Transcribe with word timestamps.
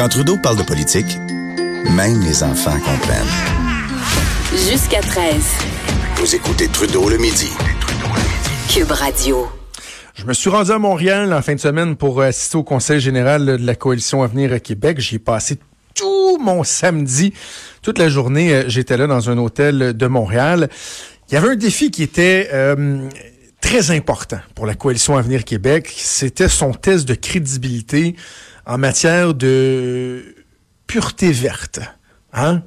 Quand 0.00 0.08
Trudeau 0.08 0.38
parle 0.38 0.56
de 0.56 0.62
politique, 0.62 1.18
même 1.94 2.22
les 2.22 2.42
enfants 2.42 2.72
comprennent. 2.72 3.26
Jusqu'à 4.50 5.02
13. 5.02 5.34
Vous 6.16 6.34
écoutez 6.34 6.68
Trudeau 6.68 7.10
le 7.10 7.18
midi. 7.18 7.50
Cube 8.70 8.92
Radio. 8.92 9.46
Je 10.14 10.24
me 10.24 10.32
suis 10.32 10.48
rendu 10.48 10.70
à 10.70 10.78
Montréal 10.78 11.30
en 11.34 11.42
fin 11.42 11.54
de 11.54 11.60
semaine 11.60 11.96
pour 11.96 12.22
assister 12.22 12.56
au 12.56 12.62
Conseil 12.62 12.98
général 12.98 13.44
de 13.44 13.66
la 13.66 13.74
Coalition 13.74 14.22
Avenir 14.22 14.62
Québec. 14.62 15.00
J'y 15.00 15.16
ai 15.16 15.18
passé 15.18 15.58
tout 15.94 16.38
mon 16.40 16.64
samedi. 16.64 17.34
Toute 17.82 17.98
la 17.98 18.08
journée, 18.08 18.54
euh, 18.54 18.64
j'étais 18.68 18.96
là 18.96 19.06
dans 19.06 19.28
un 19.28 19.36
hôtel 19.36 19.94
de 19.94 20.06
Montréal. 20.06 20.70
Il 21.28 21.34
y 21.34 21.36
avait 21.36 21.48
un 21.48 21.56
défi 21.56 21.90
qui 21.90 22.02
était 22.02 22.48
euh, 22.54 23.06
très 23.60 23.90
important 23.90 24.40
pour 24.54 24.64
la 24.64 24.74
Coalition 24.74 25.18
Avenir 25.18 25.44
Québec. 25.44 25.92
C'était 25.94 26.48
son 26.48 26.72
test 26.72 27.06
de 27.06 27.12
crédibilité 27.12 28.16
en 28.66 28.78
matière 28.78 29.34
de 29.34 30.34
pureté 30.86 31.32
verte. 31.32 31.80
Hein? 32.32 32.62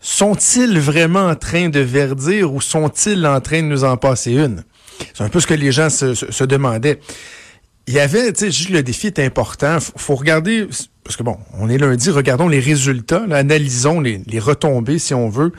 Sont-ils 0.00 0.78
vraiment 0.78 1.26
en 1.26 1.34
train 1.34 1.68
de 1.68 1.80
verdir 1.80 2.52
ou 2.52 2.60
sont-ils 2.60 3.26
en 3.26 3.40
train 3.40 3.62
de 3.62 3.68
nous 3.68 3.84
en 3.84 3.96
passer 3.96 4.32
une? 4.32 4.64
C'est 5.14 5.24
un 5.24 5.28
peu 5.28 5.40
ce 5.40 5.46
que 5.46 5.54
les 5.54 5.72
gens 5.72 5.90
se, 5.90 6.44
demandaient. 6.44 7.00
Il 7.86 7.94
y 7.94 8.00
avait, 8.00 8.32
tu 8.32 8.52
sais, 8.52 8.72
le 8.72 8.82
défi 8.82 9.08
est 9.08 9.18
important. 9.18 9.80
Faut, 9.80 9.92
faut 9.96 10.14
regarder, 10.14 10.68
parce 11.04 11.16
que 11.16 11.22
bon, 11.22 11.38
on 11.58 11.68
est 11.68 11.78
lundi, 11.78 12.10
regardons 12.10 12.48
les 12.48 12.60
résultats, 12.60 13.24
analysons 13.30 14.00
les, 14.00 14.38
retombées, 14.38 14.98
si 14.98 15.14
on 15.14 15.28
veut, 15.28 15.52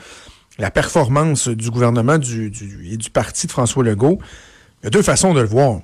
la 0.58 0.70
performance 0.70 1.48
du 1.48 1.70
gouvernement 1.70 2.16
et 2.16 2.96
du 2.96 3.10
parti 3.10 3.46
de 3.46 3.52
François 3.52 3.82
Legault. 3.82 4.18
Il 4.82 4.84
y 4.84 4.86
a 4.86 4.90
deux 4.90 5.02
façons 5.02 5.34
de 5.34 5.40
le 5.40 5.46
voir. 5.46 5.80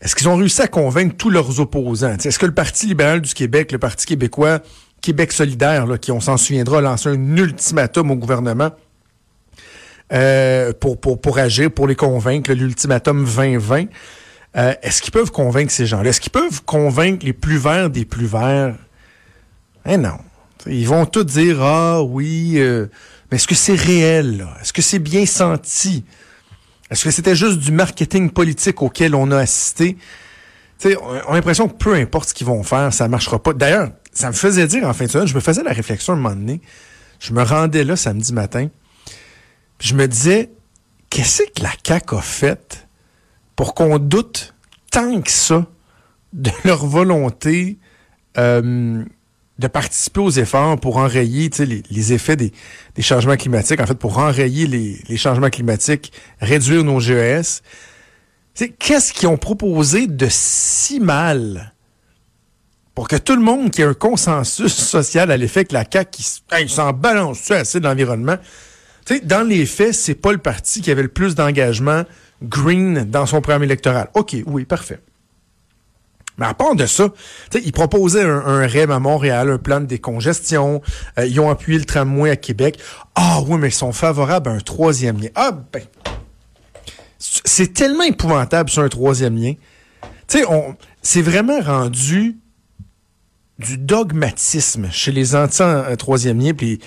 Est-ce 0.00 0.14
qu'ils 0.14 0.28
ont 0.28 0.36
réussi 0.36 0.62
à 0.62 0.68
convaincre 0.68 1.16
tous 1.16 1.30
leurs 1.30 1.60
opposants? 1.60 2.16
Est-ce 2.16 2.38
que 2.38 2.46
le 2.46 2.54
Parti 2.54 2.86
libéral 2.86 3.20
du 3.20 3.34
Québec, 3.34 3.72
le 3.72 3.78
Parti 3.78 4.06
québécois, 4.06 4.60
Québec 5.00 5.32
solidaire, 5.32 5.86
là, 5.86 5.98
qui, 5.98 6.12
on 6.12 6.20
s'en 6.20 6.36
souviendra, 6.36 6.78
a 6.78 7.08
un 7.08 7.36
ultimatum 7.36 8.10
au 8.10 8.16
gouvernement 8.16 8.70
euh, 10.12 10.72
pour, 10.72 10.98
pour, 11.00 11.20
pour 11.20 11.38
agir, 11.38 11.70
pour 11.70 11.86
les 11.86 11.96
convaincre, 11.96 12.52
l'ultimatum 12.52 13.24
2020, 13.24 13.86
euh, 14.56 14.74
est-ce 14.82 15.02
qu'ils 15.02 15.12
peuvent 15.12 15.30
convaincre 15.30 15.70
ces 15.70 15.86
gens-là? 15.86 16.10
Est-ce 16.10 16.20
qu'ils 16.20 16.32
peuvent 16.32 16.62
convaincre 16.64 17.26
les 17.26 17.34
plus 17.34 17.58
verts 17.58 17.90
des 17.90 18.04
plus 18.04 18.26
verts? 18.26 18.74
Eh 19.84 19.96
non. 19.96 20.18
Ils 20.66 20.88
vont 20.88 21.06
tous 21.06 21.24
dire, 21.24 21.62
ah 21.62 22.02
oui, 22.02 22.54
euh, 22.56 22.86
mais 23.30 23.36
est-ce 23.36 23.46
que 23.46 23.54
c'est 23.54 23.74
réel? 23.74 24.46
Est-ce 24.60 24.72
que 24.72 24.82
c'est 24.82 24.98
bien 24.98 25.26
senti? 25.26 26.04
Est-ce 26.90 27.04
que 27.04 27.10
c'était 27.10 27.36
juste 27.36 27.58
du 27.58 27.72
marketing 27.72 28.30
politique 28.30 28.82
auquel 28.82 29.14
on 29.14 29.30
a 29.30 29.38
assisté? 29.38 29.98
T'sais, 30.78 30.96
on 30.96 31.32
a 31.32 31.34
l'impression 31.34 31.68
que 31.68 31.76
peu 31.76 31.94
importe 31.94 32.30
ce 32.30 32.34
qu'ils 32.34 32.46
vont 32.46 32.62
faire, 32.62 32.92
ça 32.92 33.08
marchera 33.08 33.42
pas. 33.42 33.52
D'ailleurs, 33.52 33.90
ça 34.12 34.28
me 34.28 34.32
faisait 34.32 34.66
dire 34.66 34.86
en 34.86 34.94
fin 34.94 35.06
de 35.06 35.10
semaine, 35.10 35.26
je 35.26 35.34
me 35.34 35.40
faisais 35.40 35.62
la 35.62 35.72
réflexion 35.72 36.14
à 36.14 36.16
un 36.16 36.20
moment 36.20 36.34
donné. 36.34 36.60
Je 37.20 37.32
me 37.32 37.42
rendais 37.42 37.84
là 37.84 37.96
samedi 37.96 38.32
matin. 38.32 38.68
Puis 39.78 39.88
je 39.88 39.94
me 39.94 40.06
disais, 40.06 40.50
qu'est-ce 41.10 41.42
que 41.42 41.62
la 41.62 41.72
CAQ 41.84 42.16
a 42.16 42.20
fait 42.20 42.88
pour 43.56 43.74
qu'on 43.74 43.98
doute 43.98 44.54
tant 44.90 45.20
que 45.20 45.30
ça 45.30 45.66
de 46.32 46.50
leur 46.64 46.86
volonté 46.86 47.78
euh, 48.38 49.04
de 49.58 49.66
participer 49.66 50.20
aux 50.20 50.30
efforts 50.30 50.78
pour 50.78 50.98
enrayer 50.98 51.50
les, 51.58 51.82
les, 51.90 52.12
effets 52.12 52.36
des, 52.36 52.52
des, 52.94 53.02
changements 53.02 53.36
climatiques, 53.36 53.80
en 53.80 53.86
fait, 53.86 53.98
pour 53.98 54.18
enrayer 54.18 54.66
les, 54.66 55.00
les 55.08 55.16
changements 55.16 55.50
climatiques, 55.50 56.12
réduire 56.40 56.84
nos 56.84 57.00
GES. 57.00 57.62
Qu'est-ce 58.78 59.12
qu'ils 59.12 59.28
ont 59.28 59.36
proposé 59.36 60.06
de 60.06 60.26
si 60.30 61.00
mal 61.00 61.72
pour 62.94 63.06
que 63.06 63.14
tout 63.14 63.36
le 63.36 63.42
monde 63.42 63.70
qui 63.70 63.82
ait 63.82 63.84
un 63.84 63.94
consensus 63.94 64.74
social 64.74 65.30
à 65.30 65.36
l'effet 65.36 65.64
que 65.64 65.72
la 65.72 65.84
CAQ 65.88 66.10
qui 66.10 66.68
s'en 66.68 66.92
balance 66.92 67.48
assez 67.52 67.78
de 67.78 67.84
l'environnement, 67.84 68.36
dans 69.22 69.46
les 69.46 69.66
faits, 69.66 69.94
c'est 69.94 70.16
pas 70.16 70.32
le 70.32 70.38
parti 70.38 70.80
qui 70.80 70.90
avait 70.90 71.02
le 71.02 71.08
plus 71.08 71.36
d'engagement 71.36 72.02
green 72.42 73.04
dans 73.04 73.26
son 73.26 73.40
programme 73.40 73.62
électoral. 73.62 74.08
OK, 74.14 74.36
oui, 74.46 74.64
parfait. 74.64 74.98
Mais 76.38 76.46
à 76.46 76.54
part 76.54 76.74
de 76.74 76.86
ça, 76.86 77.08
ils 77.54 77.72
proposaient 77.72 78.22
un, 78.22 78.46
un, 78.46 78.66
REM 78.66 78.90
à 78.90 79.00
Montréal, 79.00 79.50
un 79.50 79.58
plan 79.58 79.80
de 79.80 79.86
décongestion. 79.86 80.80
Euh, 81.18 81.26
ils 81.26 81.40
ont 81.40 81.50
appuyé 81.50 81.78
le 81.78 81.84
tramway 81.84 82.30
à 82.30 82.36
Québec. 82.36 82.78
Ah 83.14 83.40
oui, 83.46 83.58
mais 83.58 83.68
ils 83.68 83.72
sont 83.72 83.92
favorables 83.92 84.48
à 84.48 84.52
un 84.52 84.60
troisième 84.60 85.20
lien. 85.20 85.28
Ah 85.34 85.50
ben, 85.72 85.82
c'est 87.18 87.74
tellement 87.74 88.04
épouvantable 88.04 88.70
sur 88.70 88.82
un 88.82 88.88
troisième 88.88 89.36
lien. 89.36 89.54
Tu 90.28 90.38
sais, 90.38 90.44
c'est 91.02 91.22
vraiment 91.22 91.60
rendu 91.60 92.38
du 93.58 93.76
dogmatisme 93.76 94.88
chez 94.92 95.10
les 95.10 95.34
anti-troisième 95.34 96.38
lien, 96.40 96.54
puis 96.54 96.78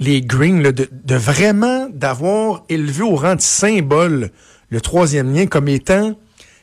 les 0.00 0.22
Greens, 0.22 0.62
de, 0.62 0.88
de, 0.90 1.14
vraiment 1.14 1.88
d'avoir 1.92 2.64
élevé 2.68 3.02
au 3.02 3.14
rang 3.14 3.36
de 3.36 3.40
symbole 3.40 4.30
le 4.70 4.80
troisième 4.80 5.32
lien 5.32 5.46
comme 5.46 5.68
étant 5.68 6.16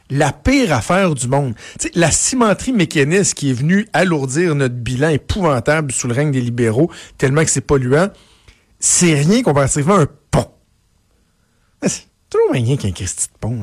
la 0.09 0.31
pire 0.31 0.73
affaire 0.73 1.13
du 1.15 1.27
monde. 1.27 1.53
T'sais, 1.77 1.91
la 1.95 2.11
cimenterie 2.11 2.73
mécaniste 2.73 3.33
qui 3.33 3.49
est 3.49 3.53
venue 3.53 3.87
alourdir 3.93 4.55
notre 4.55 4.75
bilan 4.75 5.09
épouvantable 5.09 5.91
sous 5.91 6.07
le 6.07 6.13
règne 6.13 6.31
des 6.31 6.41
libéraux, 6.41 6.91
tellement 7.17 7.43
que 7.43 7.49
c'est 7.49 7.61
polluant, 7.61 8.09
c'est 8.79 9.15
rien 9.15 9.41
comparativement 9.41 9.95
à 9.95 10.01
un 10.01 10.07
pont. 10.31 10.47
C'est 11.83 12.07
toujours 12.29 12.51
rien 12.51 12.77
qu'un 12.77 12.91
Christy 12.91 13.27
de 13.27 13.37
pont. 13.39 13.57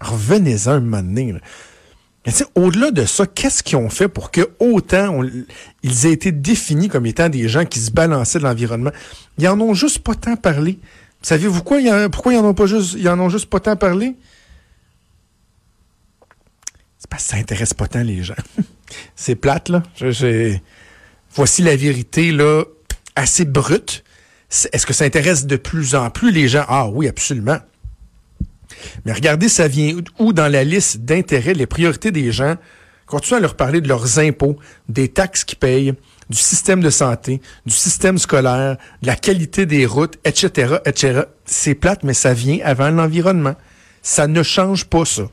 Revenez-en 0.00 0.70
un 0.70 0.80
moment 0.80 1.02
donné. 1.02 1.34
Au-delà 2.54 2.92
de 2.92 3.04
ça, 3.04 3.26
qu'est-ce 3.26 3.64
qu'ils 3.64 3.76
ont 3.76 3.90
fait 3.90 4.06
pour 4.06 4.30
que 4.30 4.42
autant 4.60 5.22
ils 5.82 6.06
aient 6.06 6.12
été 6.12 6.30
définis 6.30 6.88
comme 6.88 7.06
étant 7.06 7.28
des 7.28 7.48
gens 7.48 7.64
qui 7.64 7.80
se 7.80 7.90
balançaient 7.90 8.38
de 8.38 8.44
l'environnement? 8.44 8.92
Ils 9.38 9.48
en 9.48 9.60
ont 9.60 9.74
juste 9.74 9.98
pas 10.00 10.14
tant 10.14 10.36
parlé. 10.36 10.78
Savez-vous 11.20 11.62
quoi? 11.62 11.78
Pourquoi 12.10 12.32
ils 12.32 12.38
en 12.38 12.44
ont 12.44 12.54
pas 12.54 12.66
juste, 12.66 12.94
ils 12.96 13.08
en 13.08 13.18
ont 13.18 13.28
juste 13.28 13.46
pas 13.46 13.58
tant 13.58 13.74
parlé? 13.76 14.14
Parce 17.12 17.24
que 17.24 17.30
ça 17.32 17.36
intéresse 17.36 17.74
pas 17.74 17.86
tant 17.88 18.02
les 18.02 18.22
gens. 18.22 18.34
C'est 19.16 19.34
plate, 19.34 19.68
là. 19.68 19.82
Voici 21.34 21.60
la 21.60 21.76
vérité, 21.76 22.32
là, 22.32 22.64
assez 23.14 23.44
brute. 23.44 24.02
Est-ce 24.72 24.86
que 24.86 24.94
ça 24.94 25.04
intéresse 25.04 25.44
de 25.44 25.56
plus 25.56 25.94
en 25.94 26.08
plus 26.08 26.32
les 26.32 26.48
gens? 26.48 26.64
Ah 26.68 26.88
oui, 26.88 27.08
absolument. 27.08 27.58
Mais 29.04 29.12
regardez, 29.12 29.50
ça 29.50 29.68
vient 29.68 29.94
où 30.18 30.32
dans 30.32 30.50
la 30.50 30.64
liste 30.64 31.00
d'intérêts, 31.00 31.52
les 31.52 31.66
priorités 31.66 32.12
des 32.12 32.32
gens. 32.32 32.56
Continuez 33.04 33.36
à 33.36 33.40
leur 33.40 33.56
parler 33.56 33.82
de 33.82 33.88
leurs 33.88 34.18
impôts, 34.18 34.56
des 34.88 35.08
taxes 35.08 35.44
qu'ils 35.44 35.58
payent, 35.58 35.92
du 36.30 36.38
système 36.38 36.80
de 36.80 36.88
santé, 36.88 37.42
du 37.66 37.74
système 37.74 38.16
scolaire, 38.16 38.78
de 39.02 39.06
la 39.06 39.16
qualité 39.16 39.66
des 39.66 39.84
routes, 39.84 40.18
etc., 40.24 40.76
etc. 40.86 41.24
C'est 41.44 41.74
plate, 41.74 42.04
mais 42.04 42.14
ça 42.14 42.32
vient 42.32 42.60
avant 42.64 42.88
l'environnement. 42.88 43.56
Ça 44.00 44.28
ne 44.28 44.42
change 44.42 44.86
pas 44.86 45.04
ça. 45.04 45.24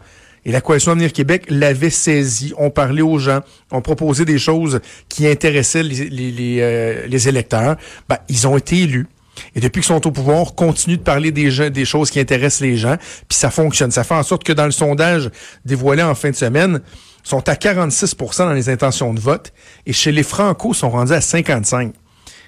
Et 0.46 0.52
la 0.52 0.62
Coalition 0.62 0.92
Avenir 0.94 1.14
Québec 1.14 1.46
l'avait 1.50 1.90
saisi. 1.90 2.54
On 2.58 2.70
parlait 2.70 3.02
aux 3.02 3.20
gens, 3.20 3.42
on 3.72 3.82
proposait 3.82 4.26
des 4.26 4.40
choses 4.40 4.80
qui 5.10 5.28
intéressaient 5.28 5.84
les, 5.84 6.10
les, 6.10 6.32
les, 6.32 6.58
euh, 6.62 7.08
les 7.08 7.28
électeurs. 7.28 7.76
Ben, 8.08 8.18
ils 8.30 8.48
ont 8.48 8.58
été 8.58 8.80
élus. 8.80 9.08
Et 9.56 9.60
depuis 9.60 9.82
qu'ils 9.82 9.88
sont 9.88 10.06
au 10.06 10.12
pouvoir, 10.12 10.56
continuent 10.56 10.98
de 10.98 11.04
parler 11.04 11.32
des, 11.32 11.52
gens, 11.52 11.70
des 11.70 11.86
choses 11.86 12.10
qui 12.10 12.20
intéressent 12.20 12.62
les 12.62 12.78
gens, 12.78 12.98
puis 13.28 13.38
ça 13.38 13.50
fonctionne. 13.50 13.92
Ça 13.92 14.04
fait 14.04 14.16
en 14.16 14.24
sorte 14.24 14.44
que 14.44 14.54
dans 14.54 14.66
le 14.66 14.72
sondage 14.72 15.30
dévoilé 15.66 16.04
en 16.04 16.16
fin 16.16 16.30
de 16.30 16.36
semaine, 16.36 16.82
sont 17.24 17.48
à 17.50 17.54
46% 17.54 18.38
dans 18.40 18.54
les 18.54 18.70
intentions 18.70 19.14
de 19.14 19.20
vote, 19.20 19.54
et 19.86 19.94
chez 19.94 20.12
les 20.12 20.24
Franco, 20.24 20.74
sont 20.74 20.90
rendus 20.90 21.14
à 21.14 21.22
55. 21.22 21.94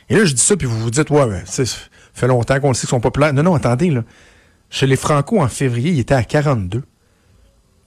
Et 0.10 0.16
là, 0.16 0.26
je 0.26 0.34
dis 0.34 0.42
ça, 0.42 0.56
puis 0.56 0.68
vous 0.68 0.80
vous 0.80 0.92
dites, 0.92 1.10
ouais, 1.10 1.24
ouais 1.24 1.44
ça 1.46 1.64
fait 2.14 2.28
longtemps 2.28 2.60
qu'on 2.60 2.70
le 2.70 2.74
sait 2.74 2.82
qu'ils 2.82 2.90
sont 2.90 3.00
populaires. 3.00 3.34
Non, 3.34 3.44
non, 3.44 3.56
attendez, 3.56 3.90
là. 3.90 4.04
Chez 4.70 4.88
les 4.88 4.96
Franco, 4.96 5.42
en 5.42 5.48
février, 5.50 5.92
il 5.92 6.00
était 6.00 6.14
à 6.14 6.24
42. 6.24 6.84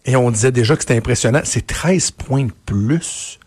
Et 0.04 0.16
on 0.16 0.30
disait 0.30 0.52
déjà 0.52 0.76
que 0.76 0.82
c'était 0.82 0.96
impressionnant. 0.96 1.40
C'est 1.44 1.66
13 1.66 2.10
points 2.12 2.44
de 2.44 2.52
plus 2.66 3.38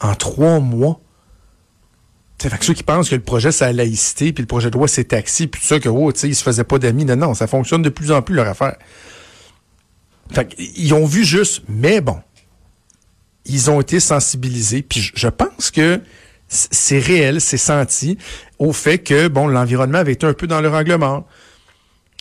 en 0.00 0.14
trois 0.14 0.60
mois. 0.60 1.00
Fait 2.40 2.58
que 2.58 2.64
ceux 2.64 2.74
qui 2.74 2.82
pensent 2.82 3.08
que 3.08 3.14
le 3.14 3.22
projet, 3.22 3.52
c'est 3.52 3.64
la 3.64 3.72
laïcité, 3.72 4.32
puis 4.32 4.42
le 4.42 4.46
projet 4.46 4.70
de 4.70 4.76
loi, 4.76 4.86
c'est 4.86 5.04
taxi, 5.04 5.46
puis 5.46 5.60
tout 5.60 5.66
ça, 5.66 5.80
que, 5.80 5.88
oh, 5.88 6.12
tu 6.12 6.20
sais, 6.20 6.28
ils 6.28 6.34
se 6.34 6.42
faisaient 6.42 6.64
pas 6.64 6.78
d'amis. 6.78 7.04
Non, 7.06 7.16
non, 7.16 7.34
ça 7.34 7.46
fonctionne 7.46 7.80
de 7.80 7.88
plus 7.88 8.12
en 8.12 8.20
plus, 8.20 8.34
leur 8.34 8.48
affaire. 8.48 8.76
Fait 10.32 10.54
ils 10.58 10.92
ont 10.92 11.06
vu 11.06 11.24
juste, 11.24 11.62
mais 11.68 12.00
bon, 12.00 12.18
ils 13.46 13.70
ont 13.70 13.80
été 13.80 14.00
sensibilisés. 14.00 14.82
Puis 14.82 15.12
je 15.14 15.28
pense 15.28 15.70
que 15.70 16.00
c'est 16.48 16.98
réel, 16.98 17.40
c'est 17.40 17.56
senti 17.56 18.18
au 18.58 18.72
fait 18.72 18.98
que 18.98 19.28
bon, 19.28 19.46
l'environnement 19.46 19.98
avait 19.98 20.12
été 20.12 20.26
un 20.26 20.34
peu 20.34 20.46
dans 20.46 20.60
le 20.60 20.68
règlement. 20.68 21.26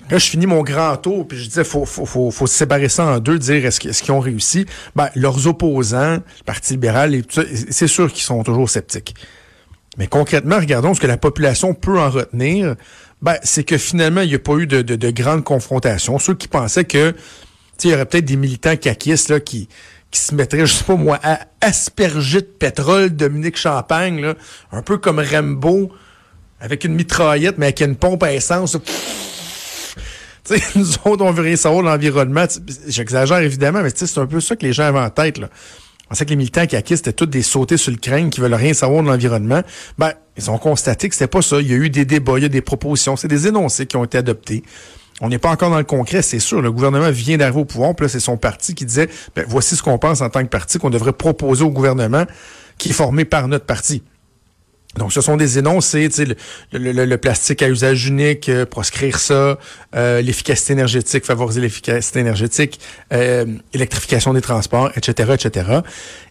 Là, 0.09 0.17
je 0.17 0.29
finis 0.29 0.47
mon 0.47 0.63
grand 0.63 0.97
tour, 0.97 1.27
puis 1.27 1.37
je 1.37 1.45
disais, 1.45 1.63
faut, 1.63 1.85
faut, 1.85 2.31
faut, 2.31 2.47
séparer 2.47 2.89
ça 2.89 3.05
en 3.05 3.19
deux, 3.19 3.39
dire 3.39 3.65
est-ce 3.65 3.79
qu'ils 3.79 4.11
ont 4.11 4.19
réussi. 4.19 4.65
Ben, 4.95 5.09
leurs 5.15 5.47
opposants, 5.47 6.15
le 6.15 6.43
Parti 6.45 6.73
libéral, 6.73 7.21
c'est 7.69 7.87
sûr 7.87 8.11
qu'ils 8.11 8.23
sont 8.23 8.43
toujours 8.43 8.69
sceptiques. 8.69 9.15
Mais 9.97 10.07
concrètement, 10.07 10.57
regardons 10.57 10.93
ce 10.93 10.99
que 10.99 11.07
la 11.07 11.17
population 11.17 11.73
peut 11.73 11.99
en 11.99 12.09
retenir. 12.09 12.75
Ben, 13.21 13.37
c'est 13.43 13.63
que 13.63 13.77
finalement, 13.77 14.21
il 14.21 14.29
n'y 14.29 14.35
a 14.35 14.39
pas 14.39 14.55
eu 14.55 14.67
de, 14.67 14.81
de, 14.81 14.95
de 14.95 15.09
grandes 15.11 15.43
confrontations. 15.43 16.19
Ceux 16.19 16.33
qui 16.33 16.47
pensaient 16.47 16.85
que 16.85 17.13
il 17.83 17.91
y 17.91 17.93
aurait 17.93 18.05
peut-être 18.05 18.25
des 18.25 18.35
militants 18.35 18.77
caquistes 18.77 19.29
là, 19.29 19.39
qui, 19.39 19.67
qui 20.11 20.19
se 20.19 20.33
mettraient, 20.35 20.65
je 20.65 20.73
sais 20.73 20.83
pas 20.83 20.95
moi, 20.95 21.19
à 21.23 21.39
asperger 21.61 22.41
de 22.41 22.45
pétrole 22.45 23.09
Dominique 23.09 23.57
Champagne, 23.57 24.21
là, 24.21 24.35
un 24.71 24.81
peu 24.81 24.97
comme 24.97 25.19
Rambo, 25.19 25.91
avec 26.59 26.85
une 26.85 26.93
mitraillette, 26.93 27.57
mais 27.57 27.67
avec 27.67 27.81
une 27.81 27.95
pompe 27.95 28.23
à 28.23 28.33
essence. 28.33 28.77
nous 30.75 30.93
autres, 31.05 31.23
on 31.23 31.31
veut 31.31 31.43
rien 31.43 31.55
savoir 31.55 31.83
de 31.83 31.87
l'environnement. 31.87 32.45
J'exagère 32.87 33.39
évidemment, 33.39 33.81
mais 33.81 33.89
c'est 33.93 34.17
un 34.17 34.25
peu 34.25 34.41
ça 34.41 34.55
que 34.55 34.65
les 34.65 34.73
gens 34.73 34.83
avaient 34.83 34.99
en 34.99 35.09
tête. 35.09 35.37
Là. 35.37 35.49
On 36.11 36.15
sait 36.15 36.25
que 36.25 36.31
les 36.31 36.35
militants 36.35 36.65
qui 36.65 36.75
acquis, 36.75 36.97
c'était 36.97 37.13
tous 37.13 37.25
des 37.25 37.41
sautés 37.41 37.77
sur 37.77 37.91
le 37.91 37.97
crâne 37.97 38.29
qui 38.29 38.41
veulent 38.41 38.53
rien 38.53 38.73
savoir 38.73 39.03
de 39.03 39.07
l'environnement. 39.07 39.61
Ben, 39.97 40.13
ils 40.37 40.51
ont 40.51 40.57
constaté 40.57 41.07
que 41.07 41.15
c'était 41.15 41.27
pas 41.27 41.41
ça. 41.41 41.59
Il 41.59 41.71
y 41.71 41.73
a 41.73 41.77
eu 41.77 41.89
des 41.89 42.05
débats, 42.05 42.37
il 42.37 42.43
y 42.43 42.45
a 42.45 42.49
des 42.49 42.61
propositions, 42.61 43.15
c'est 43.15 43.27
des 43.27 43.47
énoncés 43.47 43.85
qui 43.85 43.95
ont 43.95 44.03
été 44.03 44.17
adoptés. 44.17 44.63
On 45.21 45.29
n'est 45.29 45.39
pas 45.39 45.49
encore 45.49 45.69
dans 45.69 45.77
le 45.77 45.83
concret, 45.85 46.21
c'est 46.21 46.39
sûr. 46.39 46.61
Le 46.61 46.71
gouvernement 46.71 47.09
vient 47.09 47.37
d'arriver 47.37 47.61
au 47.61 47.65
pouvoir, 47.65 47.95
puis 47.95 48.05
là, 48.05 48.09
c'est 48.09 48.19
son 48.19 48.35
parti 48.35 48.75
qui 48.75 48.85
disait, 48.85 49.07
ben, 49.35 49.45
voici 49.47 49.75
ce 49.75 49.83
qu'on 49.83 49.97
pense 49.97 50.21
en 50.21 50.29
tant 50.29 50.41
que 50.41 50.49
parti 50.49 50.77
qu'on 50.79 50.89
devrait 50.89 51.13
proposer 51.13 51.63
au 51.63 51.69
gouvernement 51.69 52.25
qui 52.77 52.89
est 52.89 52.93
formé 52.93 53.23
par 53.23 53.47
notre 53.47 53.65
parti. 53.65 54.03
Donc, 54.97 55.11
ce 55.11 55.21
sont 55.21 55.37
des 55.37 55.57
énoncés, 55.57 56.07
le, 56.71 56.77
le, 56.77 57.05
le, 57.05 57.17
plastique 57.17 57.63
à 57.63 57.69
usage 57.69 58.07
unique, 58.07 58.47
euh, 58.47 58.65
proscrire 58.65 59.17
ça, 59.17 59.57
euh, 59.95 60.21
l'efficacité 60.21 60.73
énergétique, 60.73 61.25
favoriser 61.25 61.61
l'efficacité 61.61 62.19
énergétique, 62.19 62.79
euh, 63.11 63.45
électrification 63.73 64.33
des 64.33 64.41
transports, 64.41 64.91
etc., 64.95 65.33
etc. 65.33 65.79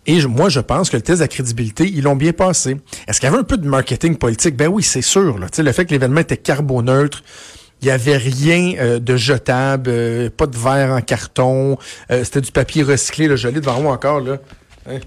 Et 0.06 0.25
moi, 0.26 0.49
je 0.49 0.61
pense 0.61 0.91
que 0.91 0.97
le 0.97 1.03
test 1.03 1.23
de 1.23 1.26
crédibilité, 1.26 1.85
ils 1.88 2.03
l'ont 2.03 2.14
bien 2.14 2.32
passé. 2.32 2.76
Est-ce 3.09 3.19
qu'il 3.19 3.29
y 3.29 3.32
avait 3.32 3.41
un 3.41 3.44
peu 3.44 3.56
de 3.56 3.67
marketing 3.67 4.17
politique? 4.17 4.56
Ben 4.56 4.69
oui, 4.69 4.85
c'est 4.85 5.03
sûr. 5.03 5.38
Là. 5.38 5.49
Le 5.58 5.73
fait 5.73 5.85
que 5.85 5.91
l'événement 5.91 6.20
était 6.20 6.37
carboneutre, 6.37 7.25
il 7.81 7.87
n'y 7.87 7.91
avait 7.91 8.17
rien 8.17 8.99
de 9.00 9.17
jetable, 9.17 10.31
pas 10.31 10.47
de 10.47 10.56
verre 10.56 10.91
en 10.93 11.00
carton, 11.00 11.79
c'était 12.08 12.41
du 12.41 12.53
papier 12.53 12.85
recyclé, 12.85 13.26
là, 13.26 13.35
je 13.35 13.49
l'ai 13.49 13.61
devant 13.61 13.81
moi 13.81 13.94
encore. 13.94 14.20
Là. 14.20 14.38
Hein? 14.88 15.00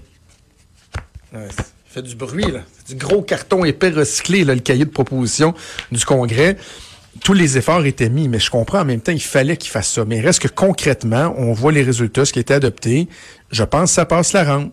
Fait 1.96 2.02
du 2.02 2.14
bruit, 2.14 2.52
là. 2.52 2.60
du 2.86 2.94
gros 2.94 3.22
carton 3.22 3.64
épais 3.64 3.88
recyclé, 3.88 4.44
là, 4.44 4.54
le 4.54 4.60
cahier 4.60 4.84
de 4.84 4.90
proposition 4.90 5.54
du 5.90 6.04
Congrès. 6.04 6.58
Tous 7.24 7.32
les 7.32 7.56
efforts 7.56 7.86
étaient 7.86 8.10
mis, 8.10 8.28
mais 8.28 8.38
je 8.38 8.50
comprends 8.50 8.80
en 8.80 8.84
même 8.84 9.00
temps, 9.00 9.12
il 9.12 9.22
fallait 9.22 9.56
qu'il 9.56 9.70
fasse 9.70 9.90
ça. 9.92 10.04
Mais 10.04 10.20
reste 10.20 10.42
que 10.42 10.48
concrètement, 10.48 11.34
on 11.38 11.54
voit 11.54 11.72
les 11.72 11.82
résultats, 11.82 12.26
ce 12.26 12.34
qui 12.34 12.38
a 12.38 12.42
été 12.42 12.52
adopté. 12.52 13.08
Je 13.50 13.64
pense 13.64 13.90
que 13.90 13.94
ça 13.94 14.04
passe 14.04 14.34
la 14.34 14.44
rampe. 14.44 14.72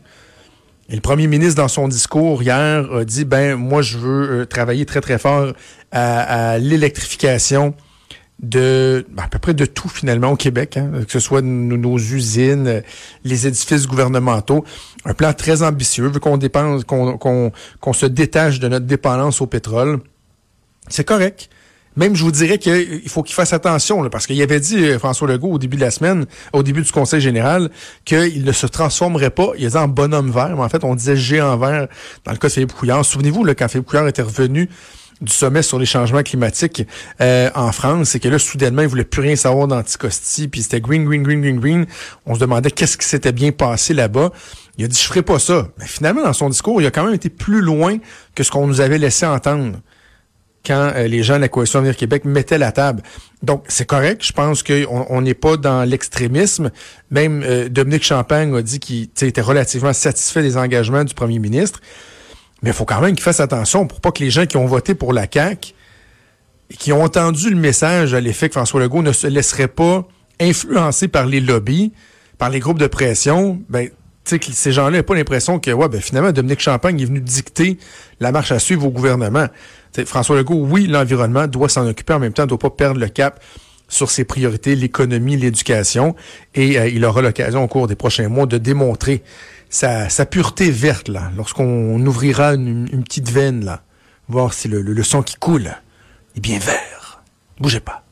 Et 0.90 0.96
le 0.96 1.02
premier 1.02 1.28
ministre, 1.28 1.56
dans 1.56 1.70
son 1.70 1.88
discours 1.88 2.44
hier, 2.44 2.92
a 2.92 3.06
dit, 3.06 3.24
ben, 3.24 3.56
moi, 3.56 3.82
je 3.82 3.98
veux 3.98 4.42
euh, 4.42 4.46
travailler 4.46 4.86
très, 4.86 5.00
très 5.00 5.18
fort 5.18 5.54
à 5.94 6.58
l'électrification 6.58 7.74
de 8.44 9.06
ben, 9.10 9.24
à 9.24 9.28
peu 9.28 9.40
près 9.40 9.54
de 9.54 9.66
tout 9.66 9.90
finalement 9.90 10.32
au 10.32 10.36
Québec, 10.36 10.78
hein, 10.78 10.92
que 11.06 11.12
ce 11.12 11.20
soit 11.20 11.42
nos, 11.42 11.98
usines, 11.98 12.84
les 13.24 13.48
édifices 13.48 13.88
gouvernementaux. 13.88 14.64
Un 15.06 15.14
plan 15.14 15.34
très 15.34 15.64
ambitieux, 15.64 16.08
vu 16.08 16.20
qu'on 16.20 16.38
dépense, 16.38 16.84
qu'on 16.84 17.94
se 17.94 18.06
détache 18.06 18.60
de 18.60 18.68
notre 18.68 18.86
dépendance 18.86 19.42
au 19.42 19.48
pétrole. 19.48 20.00
C'est 20.90 21.06
correct. 21.06 21.50
Même, 21.96 22.16
je 22.16 22.24
vous 22.24 22.32
dirais 22.32 22.58
qu'il 22.58 23.08
faut 23.08 23.22
qu'il 23.22 23.36
fasse 23.36 23.54
attention, 23.54 24.10
parce 24.10 24.26
qu'il 24.26 24.42
avait 24.42 24.60
dit, 24.60 24.84
euh, 24.84 24.98
François 24.98 25.28
Legault, 25.28 25.52
au 25.52 25.60
début 25.60 25.78
de 25.78 25.82
la 25.82 25.92
semaine, 25.92 26.26
au 26.52 26.64
début 26.64 26.82
du 26.82 26.92
Conseil 26.92 27.22
général, 27.22 27.70
qu'il 28.04 28.44
ne 28.44 28.52
se 28.52 28.66
transformerait 28.66 29.30
pas, 29.30 29.52
il 29.58 29.66
disait 29.66 29.78
en 29.78 29.88
bonhomme 29.88 30.32
vert, 30.32 30.56
mais 30.56 30.64
en 30.64 30.70
fait, 30.70 30.84
on 30.84 30.96
disait 30.96 31.16
géant 31.16 31.56
vert 31.56 31.88
dans 32.26 32.32
le 32.32 32.38
cas 32.38 32.48
de 32.48 32.54
Philippe 32.54 32.74
Couillard. 32.74 33.06
Souvenez-vous, 33.06 33.46
quand 33.56 33.68
Philippe 33.68 33.86
Couillard 33.86 34.08
était 34.08 34.24
revenu 34.24 34.70
du 35.24 35.32
sommet 35.32 35.62
sur 35.62 35.80
les 35.80 35.86
changements 35.86 36.22
climatiques 36.22 36.86
euh, 37.22 37.50
en 37.56 37.72
France, 37.72 38.10
c'est 38.10 38.20
que 38.20 38.28
là, 38.28 38.38
soudainement, 38.38 38.82
ils 38.82 38.88
voulaient 38.88 39.04
plus 39.04 39.22
rien 39.22 39.36
savoir 39.36 39.68
d'Anticosti, 39.68 40.48
puis 40.48 40.64
c'était 40.64 40.82
green, 40.82 41.06
green, 41.06 41.24
green, 41.24 41.42
green, 41.42 41.60
green. 41.60 41.86
On 42.26 42.36
se 42.36 42.40
demandait 42.40 42.72
qu'est-ce 42.72 42.98
qui 42.98 43.08
s'était 43.08 43.32
bien 43.32 43.52
passé 43.52 43.94
là-bas. 43.94 44.32
Il 44.78 44.86
a 44.86 44.88
dit, 44.88 45.00
je 45.00 45.08
ferai 45.08 45.22
pas 45.22 45.40
ça. 45.40 45.68
Mais 45.80 45.86
finalement, 45.86 46.24
dans 46.24 46.34
son 46.34 46.50
discours, 46.50 46.82
il 46.82 46.86
a 46.86 46.92
quand 46.92 47.06
même 47.06 47.14
été 47.14 47.30
plus 47.30 47.62
loin 47.62 47.98
que 48.36 48.44
ce 48.44 48.52
qu'on 48.52 48.68
nous 48.68 48.82
avait 48.82 48.98
laissé 48.98 49.26
entendre 49.26 49.78
quand 50.66 50.94
euh, 50.96 51.08
les 51.08 51.24
gens 51.24 51.36
de 51.36 51.42
la 51.42 51.50
Coalition 51.50 51.80
Avenir 51.80 51.96
Québec 51.96 52.26
mettaient 52.26 52.58
la 52.58 52.72
table. 52.72 53.02
Donc, 53.42 53.66
c'est 53.68 53.86
correct. 53.86 54.26
Je 54.26 54.32
pense 54.32 54.64
qu'on 54.64 55.22
n'est 55.22 55.34
pas 55.34 55.58
dans 55.58 55.84
l'extrémisme. 55.84 56.72
Même 57.12 57.44
euh, 57.46 57.70
Dominique 57.70 58.04
Champagne 58.04 58.56
a 58.56 58.62
dit 58.62 58.80
qu'il 58.80 59.10
était 59.22 59.42
relativement 59.42 59.94
satisfait 59.94 60.42
des 60.42 60.58
engagements 60.58 61.04
du 61.04 61.14
premier 61.14 61.40
ministre. 61.40 61.82
Mais 62.64 62.70
il 62.70 62.74
faut 62.74 62.86
quand 62.86 63.02
même 63.02 63.14
qu'ils 63.14 63.24
fassent 63.24 63.42
attention 63.42 63.86
pour 63.86 64.02
pas 64.02 64.12
que 64.12 64.24
les 64.24 64.32
gens 64.32 64.46
qui 64.46 64.58
ont 64.58 64.66
voté 64.66 64.96
pour 64.96 65.14
la 65.14 65.28
CAQ 65.32 65.74
et 66.72 66.76
qui 66.76 66.94
ont 66.94 67.04
entendu 67.04 67.50
le 67.50 67.58
message 67.58 68.14
à 68.14 68.22
l'effet 68.22 68.48
que 68.48 68.54
François 68.54 68.80
Legault 68.80 69.04
ne 69.04 69.12
se 69.12 69.28
laisserait 69.28 69.68
pas 69.68 70.08
influencer 70.40 71.10
par 71.10 71.26
les 71.26 71.42
lobbies, 71.42 71.92
par 72.38 72.50
les 72.50 72.60
groupes 72.60 72.80
de 72.80 72.88
pression, 72.88 73.62
ben, 73.70 73.90
tu 74.26 74.38
sais, 74.38 74.52
ces 74.54 74.72
gens-là 74.72 74.98
n'ont 74.98 75.04
pas 75.04 75.16
l'impression 75.16 75.60
que, 75.60 75.72
ouais, 75.72 75.90
ben, 75.90 76.02
finalement, 76.02 76.32
Dominique 76.32 76.62
Champagne 76.62 77.00
est 77.00 77.06
venu 77.06 77.20
dicter 77.20 77.78
la 78.22 78.32
marche 78.32 78.54
à 78.54 78.60
suivre 78.60 78.86
au 78.86 78.90
gouvernement. 78.90 79.48
François 80.06 80.38
Legault, 80.38 80.66
oui, 80.66 80.88
l'environnement 80.88 81.48
doit 81.48 81.70
s'en 81.70 81.86
occuper, 81.86 82.14
en 82.14 82.20
même 82.20 82.34
temps, 82.34 82.44
ne 82.44 82.48
doit 82.48 82.58
pas 82.60 82.70
perdre 82.70 83.00
le 83.00 83.10
cap 83.10 83.44
sur 83.90 84.10
ses 84.10 84.24
priorités, 84.24 84.76
l'économie, 84.76 85.38
l'éducation, 85.38 86.16
et 86.56 86.80
euh, 86.80 86.88
il 86.88 87.04
aura 87.06 87.22
l'occasion 87.22 87.64
au 87.64 87.68
cours 87.68 87.88
des 87.88 87.96
prochains 87.96 88.30
mois 88.30 88.46
de 88.46 88.58
démontrer 88.58 89.22
sa, 89.74 90.26
pureté 90.26 90.70
verte, 90.72 91.08
là, 91.08 91.32
lorsqu'on 91.36 92.06
ouvrira 92.06 92.54
une, 92.54 93.04
petite 93.04 93.30
veine, 93.30 93.66
là, 93.66 93.82
voir 94.28 94.54
si 94.54 94.68
le, 94.68 94.82
le, 94.82 94.94
le 94.94 95.04
sang 95.04 95.24
qui 95.24 95.36
coule 95.36 95.72
est 96.36 96.40
bien 96.40 96.60
vert. 96.60 97.24
Bougez 97.60 97.80
pas. 97.80 98.03